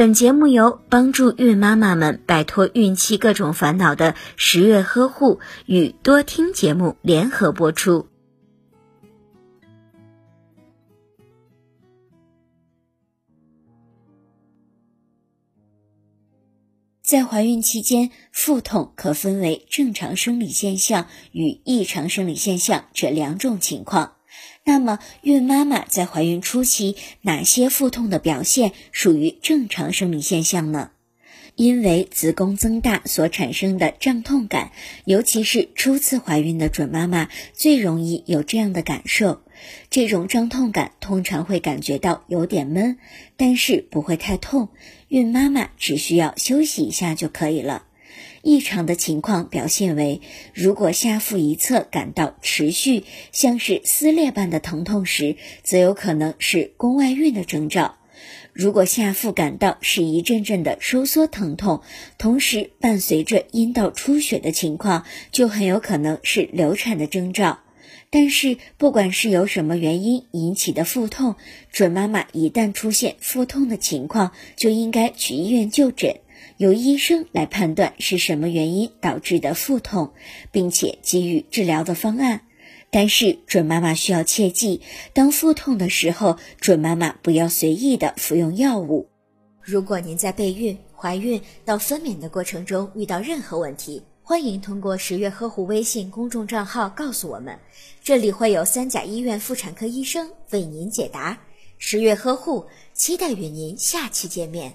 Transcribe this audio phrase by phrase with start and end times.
[0.00, 8.06] 本节目由帮助孕妈妈们摆脱孕期各种烦恼的十月呵护与多听节目联合播出。
[17.02, 24.14] 在怀孕期间，腹痛可分为正常生理现象与异常生理现象这两种情况。
[24.64, 30.90] 那么，孕妈妈在怀孕初期，哪些腹痛的表现属于正常生理现象呢？
[31.56, 34.70] 因为子宫增大所产生的胀痛感，
[35.04, 39.42] 尤其是初次怀孕的准妈妈最容易有这样的感受。
[39.90, 42.96] 这种胀痛感通常会感觉到有点闷，
[43.36, 44.70] 但是不会太痛，
[45.08, 47.84] 孕妈妈只需要休息一下就可以了。
[48.42, 50.20] 异常的情况表现为，
[50.54, 57.96] 如果下腹一侧感到持续像是撕裂般的疼痛时，则有可能是宫外孕的征兆；
[58.52, 61.82] 如果下腹感到是一阵阵的收缩疼痛，
[62.16, 67.60] 同时伴随着阴道出血的情况，就很有可能是流产的征兆。
[68.12, 71.36] 但是，不管是由什么原因引起的腹痛，
[71.70, 76.16] 准妈妈一旦出现腹痛的情况，就应该去医院就诊。
[76.56, 80.12] 由医生来判断是什么原因导致的腹痛，
[80.52, 82.42] 并且给予治疗的方案。
[82.90, 84.80] 但是准妈妈需要切记，
[85.12, 89.08] 当腹痛的时候，准妈妈不要随意的服用药物。
[89.62, 97.56] 如果您在备孕、怀孕到分娩的过程中遇到任何问题，欢迎通过十月呵护微信公众账号告诉我们，
[98.02, 101.38] 这里会有三甲医院妇产科医生为您解答。
[101.78, 104.72] 十月呵护，期待与您下期见面。